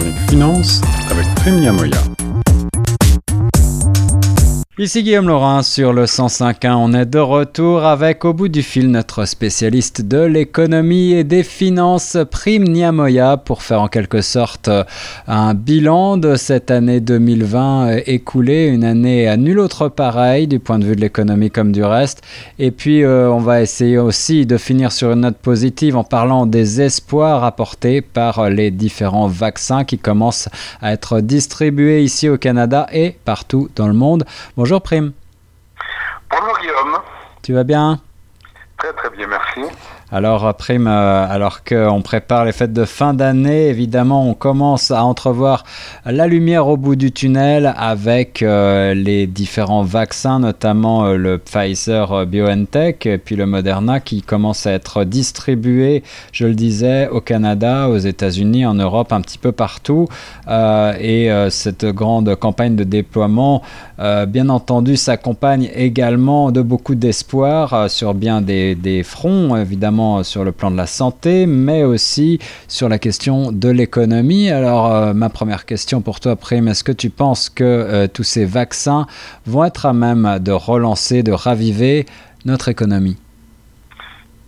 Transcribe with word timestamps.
chronique 0.00 0.30
finance 0.30 0.80
avec 1.10 1.26
Prime 1.36 1.72
Moya. 1.72 2.19
Ici 4.80 5.02
Guillaume 5.02 5.28
Laurin 5.28 5.62
sur 5.62 5.92
le 5.92 6.06
105.1. 6.06 6.72
On 6.72 6.94
est 6.94 7.04
de 7.04 7.18
retour 7.18 7.84
avec 7.84 8.24
au 8.24 8.32
bout 8.32 8.48
du 8.48 8.62
fil 8.62 8.90
notre 8.90 9.26
spécialiste 9.26 10.00
de 10.00 10.20
l'économie 10.20 11.12
et 11.12 11.22
des 11.22 11.42
finances, 11.42 12.16
Prime 12.30 12.64
Niamoya, 12.64 13.36
pour 13.36 13.62
faire 13.62 13.82
en 13.82 13.88
quelque 13.88 14.22
sorte 14.22 14.70
un 15.28 15.52
bilan 15.52 16.16
de 16.16 16.34
cette 16.34 16.70
année 16.70 17.00
2020 17.00 18.04
écoulée, 18.06 18.68
une 18.68 18.84
année 18.84 19.28
à 19.28 19.36
nul 19.36 19.58
autre 19.58 19.90
pareil 19.90 20.46
du 20.46 20.58
point 20.60 20.78
de 20.78 20.86
vue 20.86 20.96
de 20.96 21.02
l'économie 21.02 21.50
comme 21.50 21.72
du 21.72 21.84
reste. 21.84 22.22
Et 22.58 22.70
puis 22.70 23.02
euh, 23.02 23.30
on 23.30 23.40
va 23.40 23.60
essayer 23.60 23.98
aussi 23.98 24.46
de 24.46 24.56
finir 24.56 24.92
sur 24.92 25.12
une 25.12 25.20
note 25.20 25.36
positive 25.36 25.94
en 25.94 26.04
parlant 26.04 26.46
des 26.46 26.80
espoirs 26.80 27.44
apportés 27.44 28.00
par 28.00 28.48
les 28.48 28.70
différents 28.70 29.28
vaccins 29.28 29.84
qui 29.84 29.98
commencent 29.98 30.48
à 30.80 30.94
être 30.94 31.20
distribués 31.20 32.02
ici 32.02 32.30
au 32.30 32.38
Canada 32.38 32.86
et 32.94 33.14
partout 33.26 33.68
dans 33.76 33.86
le 33.86 33.92
monde. 33.92 34.24
Bonjour 34.56 34.69
Bonjour 34.70 34.82
Prime. 34.82 35.12
Bonjour 36.30 36.56
Guillaume. 36.60 36.98
Tu 37.42 37.52
vas 37.52 37.64
bien? 37.64 38.00
Très 38.80 39.10
bien, 39.16 39.26
merci. 39.26 39.60
Alors, 40.12 40.52
Prime, 40.54 40.88
euh, 40.88 41.24
alors 41.28 41.62
qu'on 41.62 42.02
prépare 42.02 42.44
les 42.44 42.50
fêtes 42.50 42.72
de 42.72 42.84
fin 42.84 43.14
d'année, 43.14 43.68
évidemment, 43.68 44.28
on 44.28 44.34
commence 44.34 44.90
à 44.90 45.04
entrevoir 45.04 45.62
la 46.04 46.26
lumière 46.26 46.66
au 46.66 46.76
bout 46.76 46.96
du 46.96 47.12
tunnel 47.12 47.72
avec 47.76 48.42
euh, 48.42 48.92
les 48.92 49.28
différents 49.28 49.84
vaccins, 49.84 50.40
notamment 50.40 51.04
euh, 51.04 51.16
le 51.16 51.38
Pfizer 51.38 52.26
BioNTech 52.26 53.06
et 53.06 53.18
puis 53.18 53.36
le 53.36 53.46
Moderna 53.46 54.00
qui 54.00 54.22
commence 54.22 54.66
à 54.66 54.72
être 54.72 55.04
distribué, 55.04 56.02
je 56.32 56.46
le 56.46 56.54
disais, 56.54 57.08
au 57.08 57.20
Canada, 57.20 57.88
aux 57.88 57.98
États-Unis, 57.98 58.66
en 58.66 58.74
Europe, 58.74 59.12
un 59.12 59.20
petit 59.20 59.38
peu 59.38 59.52
partout. 59.52 60.08
et 60.48 61.30
cette 61.50 61.84
grande 61.84 62.34
campagne 62.34 62.74
de 62.74 62.84
déploiement, 62.84 63.62
bien 64.28 64.48
entendu, 64.48 64.96
s'accompagne 64.96 65.70
également 65.74 66.50
de 66.50 66.62
beaucoup 66.62 66.94
d'espoir 66.94 67.88
sur 67.88 68.14
bien 68.14 68.40
des, 68.40 68.69
des 68.74 69.02
fronts, 69.02 69.56
évidemment 69.56 70.22
sur 70.22 70.44
le 70.44 70.52
plan 70.52 70.70
de 70.70 70.76
la 70.76 70.86
santé, 70.86 71.46
mais 71.46 71.84
aussi 71.84 72.38
sur 72.68 72.88
la 72.88 72.98
question 72.98 73.52
de 73.52 73.68
l'économie. 73.68 74.50
Alors, 74.50 74.92
euh, 74.92 75.12
ma 75.12 75.28
première 75.28 75.66
question 75.66 76.00
pour 76.00 76.20
toi, 76.20 76.36
Prime, 76.36 76.68
est-ce 76.68 76.84
que 76.84 76.92
tu 76.92 77.10
penses 77.10 77.50
que 77.50 77.64
euh, 77.64 78.06
tous 78.06 78.24
ces 78.24 78.44
vaccins 78.44 79.06
vont 79.46 79.64
être 79.64 79.86
à 79.86 79.92
même 79.92 80.38
de 80.40 80.52
relancer, 80.52 81.22
de 81.22 81.32
raviver 81.32 82.06
notre 82.44 82.68
économie? 82.68 83.18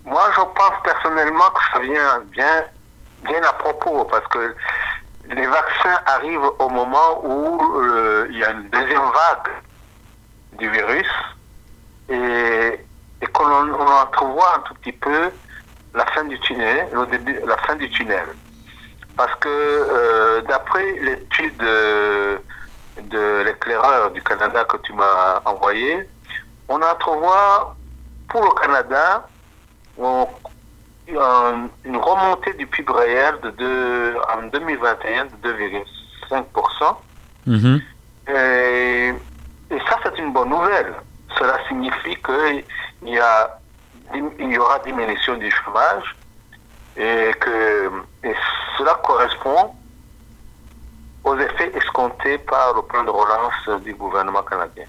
Moi, 0.04 0.22
je 0.34 0.40
pense 0.40 0.82
personnellement 0.84 1.50
que 1.54 1.60
ça 1.72 1.80
vient 1.80 2.22
bien, 2.32 2.64
bien 3.24 3.42
à 3.48 3.52
propos, 3.54 4.04
parce 4.04 4.26
que 4.28 4.54
les 5.34 5.46
vaccins 5.46 6.00
arrivent 6.06 6.50
au 6.58 6.68
moment 6.68 7.24
où 7.24 7.80
euh, 7.80 8.26
il 8.30 8.38
y 8.38 8.44
a 8.44 8.50
une 8.50 8.68
deuxième 8.70 9.00
vague 9.00 9.52
du 10.58 10.68
virus 10.70 11.08
et 12.08 12.84
et 13.22 13.26
qu'on 13.28 13.44
entrevoit 13.44 14.56
un 14.56 14.60
tout 14.60 14.74
petit 14.74 14.92
peu 14.92 15.30
la 15.94 16.04
fin 16.06 16.24
du 16.24 16.38
tunnel, 16.40 16.88
le 16.92 17.06
début, 17.06 17.38
la 17.46 17.56
fin 17.58 17.76
du 17.76 17.88
tunnel. 17.90 18.26
Parce 19.16 19.34
que 19.36 19.48
euh, 19.48 20.40
d'après 20.42 20.92
l'étude 21.00 21.56
de, 21.56 22.40
l'éclaireur 23.44 24.10
du 24.10 24.22
Canada 24.22 24.64
que 24.64 24.76
tu 24.78 24.92
m'as 24.92 25.40
envoyé, 25.44 26.08
on 26.68 26.80
entrevoit 26.82 27.76
pour 28.28 28.42
le 28.44 28.60
Canada 28.60 29.26
une 31.84 31.96
remontée 31.96 32.54
du 32.54 32.66
PIB 32.66 32.92
réel 32.92 33.34
de 33.58 34.14
en 34.34 34.48
2021 34.48 35.26
de 35.42 35.52
2,5%. 36.30 36.96
Mm-hmm. 37.48 37.82
et, 38.28 39.08
et 39.74 39.78
ça, 39.88 39.98
c'est 40.02 40.18
une 40.18 40.32
bonne 40.32 40.48
nouvelle. 40.48 40.94
Cela 41.38 41.58
signifie 41.68 42.16
que 42.22 42.62
il 43.02 43.14
y, 43.14 43.18
a, 43.18 43.60
il 44.14 44.52
y 44.52 44.58
aura 44.58 44.78
diminution 44.80 45.36
du 45.36 45.50
chômage 45.50 46.04
et 46.96 47.32
que 47.40 47.90
cela 48.78 48.94
correspond 49.04 49.74
aux 51.24 51.38
effets 51.38 51.76
escomptés 51.76 52.38
par 52.38 52.74
le 52.74 52.82
plan 52.82 53.04
de 53.04 53.10
relance 53.10 53.82
du 53.82 53.94
gouvernement 53.94 54.42
canadien. 54.42 54.86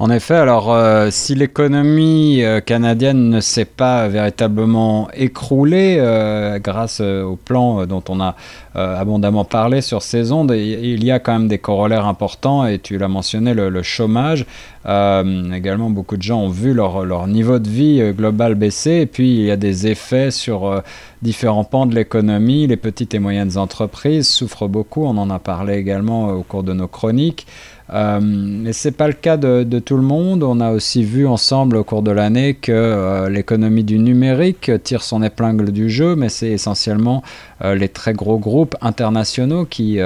En 0.00 0.10
effet, 0.10 0.34
alors 0.34 0.72
euh, 0.72 1.10
si 1.12 1.36
l'économie 1.36 2.42
euh, 2.42 2.60
canadienne 2.60 3.30
ne 3.30 3.38
s'est 3.38 3.64
pas 3.64 4.08
véritablement 4.08 5.08
écroulée 5.14 5.98
euh, 6.00 6.58
grâce 6.58 6.98
au 6.98 7.36
plan 7.36 7.86
dont 7.86 8.02
on 8.08 8.20
a 8.20 8.34
abondamment 8.74 9.44
parlé 9.44 9.80
sur 9.80 10.02
ces 10.02 10.32
ondes, 10.32 10.50
il 10.50 11.04
y 11.04 11.12
a 11.12 11.20
quand 11.20 11.34
même 11.34 11.46
des 11.46 11.58
corollaires 11.58 12.08
importants 12.08 12.66
et 12.66 12.80
tu 12.80 12.98
l'as 12.98 13.06
mentionné, 13.06 13.54
le, 13.54 13.82
chômage. 13.84 14.46
également, 14.84 15.90
beaucoup 15.90 16.16
de 16.16 16.22
gens 16.22 16.40
ont 16.40 16.48
vu 16.48 16.74
leur, 16.74 17.04
leur 17.04 17.28
niveau 17.28 17.60
de 17.60 17.68
vie 17.68 18.12
global 18.12 18.56
baisser 18.56 19.02
et 19.02 19.06
puis 19.06 19.32
il 19.32 19.44
y 19.44 19.52
a 19.52 19.56
des 19.56 19.86
effets 19.86 20.32
sur 20.32 20.82
différents 21.22 21.62
pans 21.62 21.86
de 21.86 21.94
l'économie. 21.94 22.66
Les 22.66 22.76
petites 22.76 23.14
et 23.14 23.20
moyennes 23.20 23.56
entreprises 23.58 24.26
souffrent 24.26 24.66
beaucoup, 24.66 25.04
on 25.04 25.16
en 25.18 25.30
a 25.30 25.38
parlé 25.38 25.76
également 25.76 26.30
au 26.30 26.42
cours 26.42 26.64
de 26.64 26.72
nos 26.72 26.88
chroniques. 26.88 27.46
Euh, 27.92 28.18
mais 28.22 28.72
ce 28.72 28.88
n'est 28.88 28.94
pas 28.94 29.06
le 29.06 29.12
cas 29.12 29.36
de, 29.36 29.78
tout 29.78 29.96
le 29.96 30.02
monde. 30.02 30.42
On 30.42 30.60
a 30.60 30.70
aussi 30.70 31.04
vu 31.04 31.26
ensemble 31.26 31.76
au 31.76 31.84
cours 31.84 32.02
de 32.02 32.10
l'année 32.10 32.54
que 32.54 32.72
euh, 32.72 33.28
l'économie 33.28 33.84
du 33.84 33.98
numérique 33.98 34.70
tire 34.82 35.02
son 35.02 35.22
épingle 35.22 35.70
du 35.70 35.90
jeu, 35.90 36.16
mais 36.16 36.28
c'est 36.28 36.50
essentiellement 36.50 37.22
euh, 37.62 37.74
les 37.74 37.88
très 37.88 38.14
gros 38.14 38.38
groupes 38.38 38.76
internationaux 38.80 39.66
qui, 39.66 40.00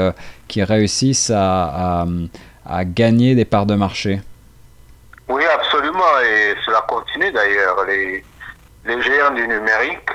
qui 0.49 0.63
réussissent 0.63 1.33
à, 1.35 2.07
à, 2.67 2.85
gagner 2.85 3.35
des 3.35 3.45
parts 3.45 3.67
de 3.67 3.75
marché. 3.75 4.21
Oui, 5.29 5.43
absolument, 5.55 6.19
et 6.25 6.55
cela 6.65 6.85
continue 6.89 7.31
d'ailleurs. 7.31 7.85
Les, 7.87 8.25
les 8.87 9.03
géants 9.03 9.35
du 9.35 9.47
numérique 9.47 10.11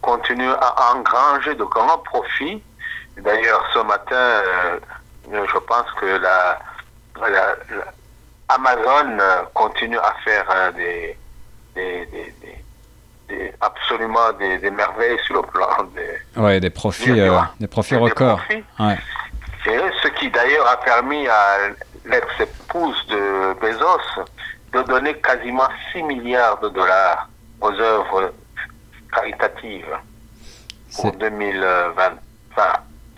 continuent 0.00 0.50
à 0.60 0.94
engranger 0.94 1.54
de 1.54 1.64
grands 1.64 1.98
profits. 1.98 2.62
D'ailleurs, 3.22 3.64
ce 3.72 3.78
matin, 3.78 4.42
je 5.32 5.58
pense 5.58 5.90
que 6.00 6.06
la, 6.06 6.58
Amazon 8.48 9.18
continue 9.54 9.98
à 9.98 10.14
faire 10.24 10.44
euh, 10.50 10.72
des, 10.72 11.16
absolument 13.60 14.32
des, 14.32 14.70
merveilles 14.70 15.18
sur 15.24 15.36
le 15.36 15.42
plan 15.42 15.68
des, 15.94 16.40
ouais, 16.40 16.60
des 16.60 16.70
profits, 16.70 17.20
euh, 17.20 17.38
des 17.58 17.66
profits 17.66 17.96
records. 17.96 18.40
Ouais. 18.78 18.98
Et 19.66 19.78
ce 20.02 20.08
qui 20.08 20.30
d'ailleurs 20.30 20.66
a 20.68 20.76
permis 20.78 21.26
à 21.26 21.70
l'ex-épouse 22.04 23.06
de 23.08 23.54
Bezos 23.60 24.24
de 24.74 24.82
donner 24.82 25.14
quasiment 25.14 25.68
6 25.92 26.02
milliards 26.02 26.58
de 26.60 26.68
dollars 26.68 27.28
aux 27.60 27.72
œuvres 27.72 28.32
caritatives 29.10 29.96
pour 30.94 31.12
2020 31.12 32.12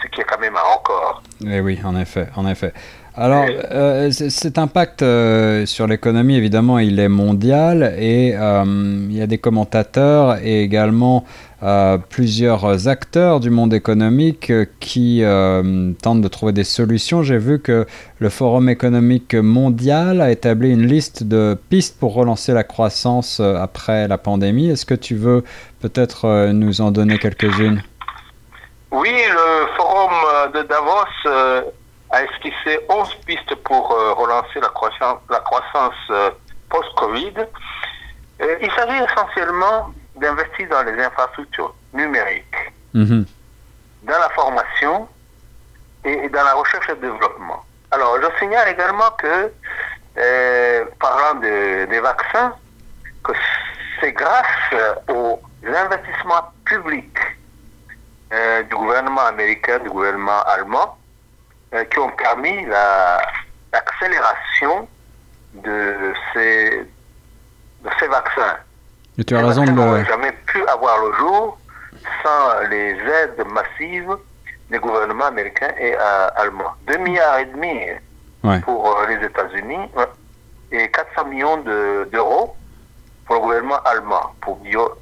ce 0.07 0.15
qui 0.15 0.21
est 0.21 0.25
quand 0.25 0.41
même 0.41 0.57
un 0.57 0.77
record. 0.77 1.23
Eh 1.47 1.61
oui, 1.61 1.79
en 1.85 1.97
effet, 1.97 2.29
en 2.37 2.49
effet. 2.49 2.73
Alors, 3.19 3.47
euh, 3.71 4.11
cet 4.11 4.59
impact 4.59 5.01
euh, 5.01 5.65
sur 5.65 5.87
l'économie, 5.87 6.37
évidemment, 6.37 6.79
il 6.79 7.01
est 7.01 7.09
mondial 7.09 7.95
et 7.99 8.35
euh, 8.37 8.63
il 9.09 9.17
y 9.17 9.23
a 9.23 9.27
des 9.27 9.39
commentateurs 9.39 10.37
et 10.45 10.63
également 10.63 11.25
plusieurs 12.11 12.87
acteurs 12.87 13.41
du 13.41 13.49
monde 13.51 13.73
économique 13.73 14.53
qui 14.79 15.23
tentent 16.03 16.21
de 16.21 16.29
trouver 16.29 16.53
des 16.53 16.63
solutions. 16.65 17.23
J'ai 17.23 17.39
vu 17.39 17.59
que 17.61 17.87
le 18.19 18.29
Forum 18.29 18.69
économique 18.69 19.35
mondial 19.35 20.21
a 20.21 20.31
établi 20.31 20.71
une 20.71 20.87
liste 20.87 21.25
de 21.25 21.59
pistes 21.71 21.99
pour 21.99 22.13
relancer 22.15 22.53
la 22.53 22.63
croissance 22.63 23.41
après 23.41 24.07
la 24.07 24.19
pandémie. 24.19 24.69
Est-ce 24.69 24.85
que 24.85 24.95
tu 24.95 25.17
veux 25.17 25.43
peut-être 25.81 26.53
nous 26.53 26.83
en 26.83 26.93
donner 26.93 27.19
quelques-unes? 27.19 27.83
Oui, 28.91 29.13
le 29.13 29.67
forum 29.77 30.13
euh, 30.13 30.47
de 30.49 30.63
Davos 30.63 31.05
euh, 31.27 31.63
a 32.11 32.23
esquissé 32.23 32.81
11 32.89 33.15
pistes 33.27 33.55
pour 33.57 33.93
euh, 33.93 34.13
relancer 34.13 34.61
la 34.61 34.69
croissance, 34.69 35.19
la 35.29 35.41
croissance 35.41 35.95
post-Covid. 36.69 37.35
il 38.41 38.71
s'agit 38.73 39.03
essentiellement 39.03 39.93
d'investir 40.17 40.69
dans 40.69 40.83
les 40.85 41.03
infrastructures 41.03 41.75
numériques, 41.93 42.73
mhm. 42.95 43.27
dans 44.05 44.19
la 44.19 44.29
formation 44.31 45.09
et 46.05 46.29
dans 46.29 46.45
la 46.45 46.55
recherche 46.55 46.89
et 46.91 46.95
développement. 46.97 47.65
Alors, 47.91 48.19
je 48.21 48.39
signale 48.39 48.69
également 48.69 49.11
que, 49.19 49.53
parlant 50.99 51.41
des 51.41 52.01
vaccins, 52.01 52.55
que 53.25 53.33
c'est 54.01 54.13
grâce 54.13 55.03
aux 55.09 55.41
investissements 55.65 56.53
publics 56.65 57.19
euh, 58.33 58.63
du 58.65 58.75
gouvernement 58.75 59.27
américain, 59.27 59.79
du 59.79 59.89
gouvernement 59.91 60.43
allemand, 60.43 60.97
euh, 61.75 61.85
qui 61.85 61.99
ont 61.99 62.11
permis 62.11 62.67
l'accélération 63.73 64.89
de, 65.55 66.13
ces, 66.33 66.85
de 67.85 67.91
ces 67.99 68.09
vaccins. 68.09 68.57
Et 69.19 69.25
tu 69.25 69.37
as 69.37 69.45
raison 69.47 69.65
de 69.65 69.71
n'auraient 69.71 70.05
jamais 70.05 70.33
pu 70.47 70.65
avoir 70.67 70.99
le 71.05 71.13
jour 71.15 71.59
sans 72.23 72.61
les 72.69 72.91
aides 72.99 73.43
massives 73.51 74.17
les 74.71 74.79
gouvernements 74.79 75.27
américains 75.27 75.73
et 75.79 75.95
euh, 75.95 76.29
allemands. 76.37 76.73
2 76.89 76.99
milliards 76.99 77.39
et 77.39 77.45
demi 77.47 77.81
Ouais. 78.45 78.61
pour 78.61 78.97
les 79.09 79.25
États-Unis 79.27 79.91
et 80.71 80.89
400 80.91 81.25
millions 81.27 81.57
de- 81.59 82.09
d'euros 82.13 82.55
pour 83.25 83.37
le 83.37 83.41
gouvernement 83.41 83.81
allemand, 83.85 84.35
pour 84.41 84.57
Bio, 84.57 84.95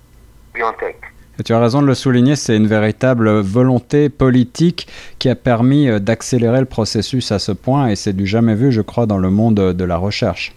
BioNTech. 0.54 0.98
Tu 1.42 1.52
as 1.52 1.58
raison 1.58 1.82
de 1.82 1.88
le 1.88 1.94
souligner, 1.94 2.36
c'est 2.36 2.56
une 2.56 2.68
véritable 2.68 3.40
volonté 3.40 4.08
politique 4.08 4.86
qui 5.18 5.28
a 5.28 5.34
permis 5.34 5.88
euh, 5.88 5.98
d'accélérer 5.98 6.60
le 6.60 6.66
processus 6.66 7.32
à 7.32 7.40
ce 7.40 7.50
point 7.50 7.88
et 7.88 7.96
c'est 7.96 8.12
du 8.12 8.24
jamais 8.24 8.54
vu, 8.54 8.70
je 8.70 8.80
crois, 8.80 9.06
dans 9.06 9.18
le 9.18 9.30
monde 9.30 9.56
de 9.56 9.84
la 9.84 9.96
recherche. 9.96 10.54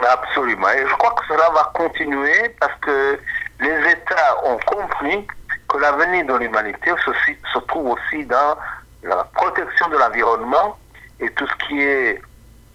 Absolument. 0.00 0.68
Et 0.70 0.86
je 0.88 0.94
crois 0.94 1.10
que 1.10 1.26
cela 1.28 1.50
va 1.54 1.70
continuer 1.74 2.56
parce 2.58 2.72
que 2.80 3.18
les 3.60 3.92
États 3.92 4.46
ont 4.46 4.58
compris 4.64 5.26
que 5.68 5.76
l'avenir 5.76 6.24
de 6.24 6.38
l'humanité 6.38 6.90
se, 7.04 7.58
trouve 7.68 7.90
aussi 7.90 8.24
dans 8.24 8.56
la 9.02 9.24
protection 9.34 9.88
de 9.88 9.98
l'environnement 9.98 10.78
et 11.20 11.28
tout 11.32 11.46
ce 11.46 11.66
qui 11.66 11.82
est 11.82 12.22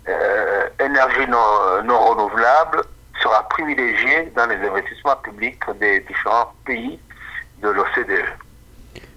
euh, 0.08 0.68
énergie 0.80 1.28
non 1.28 2.00
renouvelable 2.00 2.82
sera 3.24 3.48
privilégié 3.50 4.32
dans 4.36 4.46
les 4.46 4.56
investissements 4.68 5.16
publics 5.18 5.60
des 5.80 6.02
différents 6.02 6.54
pays 6.66 7.00
de 7.62 7.70
l'OCDE. 7.70 8.26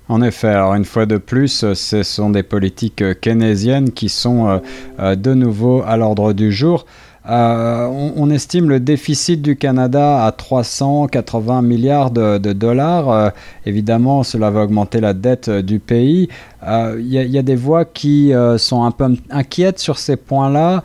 En 0.09 0.21
effet, 0.21 0.49
alors 0.49 0.75
une 0.75 0.85
fois 0.85 1.07
de 1.07 1.17
plus, 1.17 1.73
ce 1.75 2.03
sont 2.03 2.31
des 2.31 2.43
politiques 2.43 3.03
keynésiennes 3.21 3.93
qui 3.93 4.09
sont 4.09 4.49
euh, 4.49 4.59
euh, 4.99 5.15
de 5.15 5.33
nouveau 5.33 5.83
à 5.87 5.97
l'ordre 5.97 6.33
du 6.33 6.53
jour. 6.53 6.85
Euh, 7.29 7.87
on, 8.17 8.31
estime 8.31 8.69
le 8.69 8.81
déficit 8.81 9.43
du 9.43 9.57
Canada 9.57 10.25
à 10.25 10.33
380 10.33 11.63
milliards 11.63 12.11
de, 12.11 12.39
dollars. 12.53 13.11
Euh, 13.11 13.31
évidemment, 13.65 14.25
cela 14.25 14.51
va 14.51 14.63
augmenter 14.63 15.01
la 15.01 15.13
dette 15.13 15.49
euh, 15.49 15.63
du 15.63 15.79
pays. 15.79 16.29
Il 16.67 17.07
y, 17.07 17.15
y 17.15 17.39
a 17.39 17.43
des 17.43 17.57
voix 17.57 17.85
qui 17.85 18.33
sont 18.57 18.85
un 18.85 18.93
peu 18.93 19.17
inquiètes 19.31 19.81
sur 19.81 19.99
ces 19.99 20.17
points-là. 20.17 20.83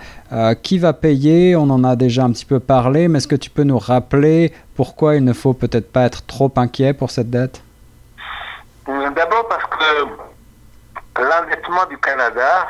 Qui 0.63 0.79
va 0.79 0.93
payer? 0.93 1.55
On 1.55 1.69
en 1.69 1.83
a 1.83 1.95
déjà 1.95 2.23
un 2.23 2.31
petit 2.31 2.45
peu 2.45 2.59
parlé, 2.59 3.07
mais 3.07 3.19
est-ce 3.19 3.27
que 3.27 3.35
tu 3.35 3.51
peux 3.51 3.61
nous 3.61 3.77
rappeler 3.77 4.53
pourquoi 4.75 5.17
il 5.17 5.23
ne 5.23 5.33
faut 5.33 5.53
peut-être 5.53 5.91
pas 5.91 6.05
être 6.05 6.25
trop 6.25 6.51
inquiet 6.55 6.93
pour 6.93 7.11
cette 7.11 7.29
dette? 7.29 7.61
D'abord 8.87 9.47
parce 9.47 9.65
que 9.65 11.21
l'endettement 11.21 11.85
du 11.91 11.97
Canada 11.99 12.69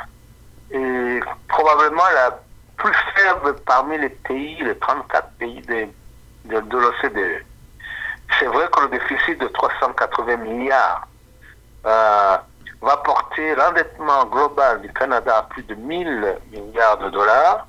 est 0.72 1.22
probablement 1.48 2.04
la 2.14 2.38
plus 2.78 2.94
faible 3.16 3.56
parmi 3.66 3.98
les 3.98 4.10
pays, 4.10 4.58
les 4.64 4.78
34 4.78 5.30
pays 5.40 5.62
de, 5.62 5.88
de, 6.46 6.60
de 6.62 6.78
l'OCDE. 6.78 7.44
C'est 8.40 8.46
vrai 8.46 8.68
que 8.72 8.82
le 8.82 8.90
déficit 8.90 9.40
de 9.40 9.48
380 9.48 10.38
milliards 10.38 11.08
euh, 11.86 12.38
va 12.82 12.98
porter 12.98 13.56
l'endettement 13.56 14.26
global 14.26 14.82
du 14.82 14.92
Canada 14.94 15.38
à 15.38 15.44
plus 15.44 15.64
de 15.64 15.76
1000 15.76 16.38
milliards 16.52 16.98
de 17.00 17.10
dollars. 17.10 17.68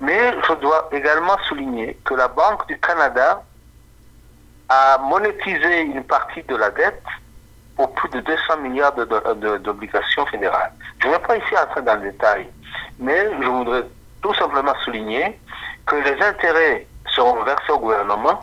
Mais 0.00 0.34
je 0.48 0.54
dois 0.54 0.88
également 0.92 1.36
souligner 1.48 1.98
que 2.04 2.14
la 2.14 2.28
Banque 2.28 2.66
du 2.68 2.78
Canada 2.80 3.42
a 4.70 4.98
monétisé 4.98 5.80
une 5.82 6.04
partie 6.04 6.42
de 6.44 6.56
la 6.56 6.70
dette 6.70 7.02
pour 7.80 7.94
plus 7.94 8.10
de 8.10 8.20
200 8.20 8.58
milliards 8.58 8.92
d'obligations 8.92 10.26
fédérales. 10.26 10.70
Je 10.98 11.06
ne 11.06 11.12
vais 11.12 11.18
pas 11.20 11.36
ici 11.38 11.56
entrer 11.56 11.80
dans 11.80 11.94
le 11.94 12.10
détail, 12.10 12.46
mais 12.98 13.26
je 13.40 13.46
voudrais 13.46 13.84
tout 14.20 14.34
simplement 14.34 14.74
souligner 14.84 15.40
que 15.86 15.96
les 15.96 16.22
intérêts 16.22 16.86
seront 17.14 17.42
versés 17.42 17.72
au 17.72 17.78
gouvernement, 17.78 18.40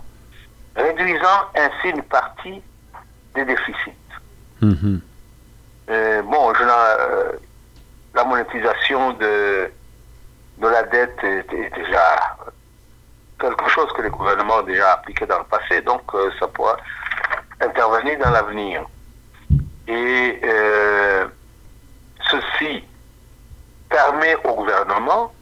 réduisant 0.76 1.40
ainsi 1.56 1.90
une 1.90 2.02
partie 2.02 2.64
des 3.36 3.46
déficits. 3.46 3.92
Mhm. 4.62 5.02
Euh, 5.92 6.22
bon, 6.24 6.54
je 6.56 6.64
euh, 6.64 7.34
la 8.16 8.24
monétisation 8.24 9.14
de, 9.14 9.70
de 10.58 10.68
la 10.68 10.82
dette 10.82 11.24
est, 11.24 11.54
est 11.54 11.76
déjà 11.76 12.38
quelque 13.40 13.70
chose 13.70 13.94
que 13.94 14.02
les 14.02 14.10
gouvernements 14.10 14.58
ont 14.58 14.64
déjà 14.64 14.94
appliqué 14.94 15.28
dans 15.28 15.38
le 15.38 15.44
passé, 15.44 15.82
donc 15.82 16.02
euh, 16.16 16.32
ça 16.40 16.48
pourra 16.48 16.76
intervenir 17.62 18.18
dans 18.18 18.32
l'avenir. 18.32 18.84
Et 19.88 20.40
euh, 20.44 21.28
ceci 22.30 22.84
permet 23.90 24.36
au 24.44 24.54
gouvernement 24.56 25.34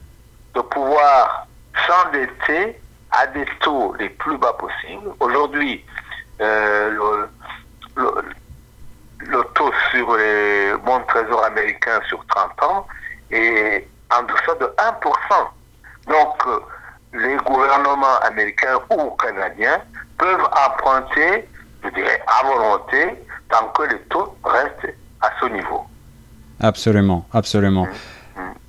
de 0.54 0.62
pouvoir 0.62 1.48
s'endetter 1.88 2.80
à 3.12 3.28
des 3.28 3.46
taux 3.62 3.96
les 3.98 4.10
plus 4.10 4.38
bas 4.38 4.54
possibles. 4.54 5.14
Aujourd'hui, 5.20 5.84
euh, 6.42 6.90
le- 6.92 7.30
le- 7.96 9.44
taux 9.56 9.72
sur 9.92 10.16
les 10.18 10.74
bons 10.84 11.00
de 11.00 11.06
trésor 11.06 11.44
américains 11.46 12.00
sur 12.08 12.24
30 12.28 12.62
ans 12.64 12.88
est 13.32 13.88
en 14.12 14.22
deçà 14.24 14.54
de 14.60 14.72
1%. 14.78 15.50
Donc, 16.08 16.36
euh, 16.48 16.60
les 17.14 17.36
gouvernements 17.38 18.20
américains 18.22 18.78
ou 18.92 19.12
canadiens 19.12 19.82
peuvent 20.18 20.48
emprunter, 20.68 21.50
je 21.84 21.90
dirais, 21.90 22.22
à 22.28 22.46
volonté, 22.46 23.26
tant 23.50 23.68
que 23.76 23.84
les 23.84 24.00
taux 24.10 24.36
restent 24.44 24.96
à 25.22 25.30
ce 25.40 25.46
niveau. 25.48 25.84
Absolument, 26.60 27.26
absolument. 27.34 27.88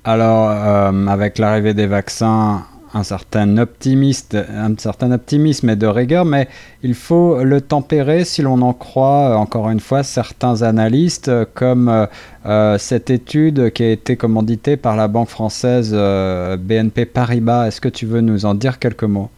Alors, 0.03 0.49
euh, 0.49 1.07
avec 1.07 1.37
l'arrivée 1.37 1.73
des 1.73 1.87
vaccins, 1.87 2.63
un 2.93 3.03
certain, 3.03 3.57
optimiste, 3.57 4.35
un 4.35 4.75
certain 4.77 5.11
optimisme 5.11 5.69
et 5.69 5.75
de 5.75 5.87
rigueur, 5.87 6.25
mais 6.25 6.47
il 6.83 6.95
faut 6.95 7.43
le 7.43 7.61
tempérer 7.61 8.23
si 8.23 8.41
l'on 8.41 8.61
en 8.61 8.73
croit, 8.73 9.31
euh, 9.31 9.35
encore 9.35 9.69
une 9.69 9.79
fois, 9.79 10.03
certains 10.03 10.61
analystes, 10.61 11.27
euh, 11.27 11.45
comme 11.53 12.07
euh, 12.45 12.77
cette 12.77 13.09
étude 13.09 13.71
qui 13.71 13.83
a 13.83 13.91
été 13.91 14.15
commanditée 14.15 14.77
par 14.77 14.95
la 14.95 15.07
banque 15.07 15.29
française 15.29 15.91
euh, 15.93 16.57
BNP 16.57 17.05
Paribas. 17.05 17.67
Est-ce 17.67 17.81
que 17.81 17.89
tu 17.89 18.05
veux 18.05 18.21
nous 18.21 18.45
en 18.45 18.53
dire 18.53 18.79
quelques 18.79 19.03
mots? 19.03 19.29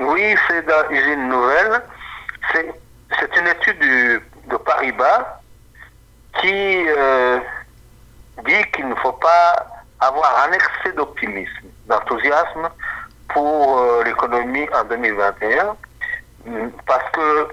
Oui, 0.00 0.34
c'est 0.48 0.64
une 1.14 1.28
nouvelle. 1.28 1.82
C'est 2.52 2.74
c'est 3.18 3.40
une 3.40 3.48
étude 3.48 3.82
qui 6.40 6.84
euh, 6.88 7.38
dit 8.44 8.70
qu'il 8.72 8.88
ne 8.88 8.94
faut 8.96 9.12
pas 9.12 9.66
avoir 10.00 10.46
un 10.48 10.52
excès 10.52 10.92
d'optimisme, 10.96 11.68
d'enthousiasme 11.86 12.68
pour 13.28 13.78
euh, 13.78 14.04
l'économie 14.04 14.66
en 14.74 14.84
2021, 14.84 15.76
mm, 16.46 16.70
parce 16.86 17.10
que 17.12 17.48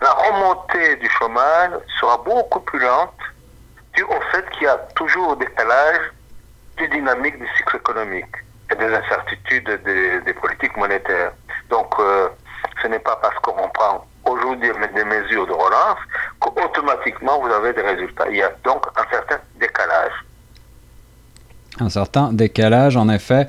la 0.00 0.12
remontée 0.12 0.96
du 0.96 1.08
chômage 1.10 1.72
sera 2.00 2.16
beaucoup 2.18 2.60
plus 2.60 2.78
lente 2.78 3.12
dû 3.94 4.02
au 4.02 4.20
fait 4.32 4.48
qu'il 4.50 4.62
y 4.62 4.66
a 4.66 4.76
toujours 4.94 5.36
décalage 5.36 6.12
du 6.76 6.88
dynamique 6.88 7.38
du 7.38 7.46
cycle 7.56 7.76
économique 7.76 8.34
et 8.72 8.74
des 8.76 8.94
incertitudes 8.94 9.82
des, 9.84 10.20
des 10.20 10.32
politiques 10.34 10.76
monétaires. 10.76 11.32
Donc, 11.68 11.92
euh, 11.98 12.28
ce 12.80 12.88
n'est 12.88 12.98
pas 12.98 13.16
parce 13.16 13.36
qu'on 13.40 13.68
prend 13.68 14.06
aujourd'hui 14.24 14.70
des 14.94 15.04
mesures 15.04 15.46
de 15.46 15.52
relance 15.52 15.98
qu'automatiquement 16.40 17.40
vous 17.40 17.52
avez 17.52 17.72
des 17.72 17.82
résultats. 17.82 18.24
Il 18.30 18.36
y 18.36 18.42
a 18.42 18.50
donc 18.64 18.84
un 18.96 19.10
certain 19.10 19.38
décalage. 19.60 20.12
un 21.80 21.88
certain 21.88 22.32
décalage 22.32 22.96
en 22.96 23.08
effet, 23.08 23.48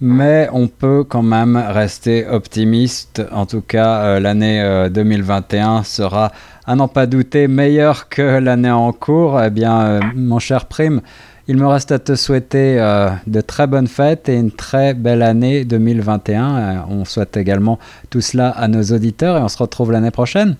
mais 0.00 0.48
on 0.52 0.68
peut 0.68 1.04
quand 1.08 1.22
même 1.22 1.56
rester 1.56 2.26
optimiste. 2.26 3.22
En 3.32 3.46
tout 3.46 3.62
cas, 3.62 4.02
euh, 4.02 4.20
l'année 4.20 4.60
euh, 4.60 4.88
2021 4.88 5.84
sera, 5.84 6.32
à 6.66 6.74
n'en 6.74 6.88
pas 6.88 7.06
douter, 7.06 7.48
meilleure 7.48 8.08
que 8.08 8.38
l'année 8.38 8.70
en 8.70 8.92
cours. 8.92 9.40
Eh 9.40 9.50
bien, 9.50 9.80
euh, 9.80 10.00
mon 10.14 10.38
cher 10.38 10.66
Prime, 10.66 11.00
il 11.48 11.56
me 11.56 11.66
reste 11.66 11.90
à 11.90 11.98
te 11.98 12.14
souhaiter 12.14 12.80
euh, 12.80 13.10
de 13.26 13.40
très 13.40 13.66
bonnes 13.66 13.88
fêtes 13.88 14.28
et 14.28 14.36
une 14.36 14.52
très 14.52 14.94
belle 14.94 15.22
année 15.22 15.64
2021. 15.64 16.56
Euh, 16.56 16.74
on 16.88 17.04
souhaite 17.04 17.36
également 17.36 17.80
tout 18.10 18.20
cela 18.20 18.50
à 18.50 18.68
nos 18.68 18.82
auditeurs 18.82 19.36
et 19.36 19.40
on 19.40 19.48
se 19.48 19.58
retrouve 19.58 19.90
l'année 19.90 20.12
prochaine. 20.12 20.56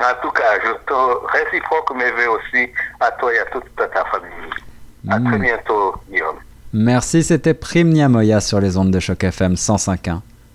En 0.00 0.22
tout 0.22 0.30
cas, 0.30 0.58
je 0.64 0.70
réciproque 1.44 1.94
mes 1.96 2.10
vœux 2.10 2.30
aussi 2.30 2.70
à 3.00 3.10
toi 3.12 3.32
et 3.34 3.38
à 3.38 3.44
toute 3.46 3.64
ta 3.76 4.04
famille. 4.06 4.50
À 5.08 5.18
Mm. 5.18 5.24
très 5.28 5.38
bientôt, 5.38 5.94
Guillaume. 6.10 6.36
Merci, 6.72 7.22
c'était 7.22 7.54
Prime 7.54 7.88
Niamoya 7.88 8.40
sur 8.40 8.60
les 8.60 8.76
ondes 8.76 8.90
de 8.92 9.00
choc 9.00 9.24
FM 9.24 9.54
105.1. 9.54 10.20